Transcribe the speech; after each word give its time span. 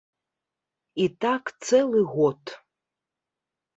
І 1.03 1.05
так 1.25 1.43
цэлы 1.67 2.01
год. 2.17 2.41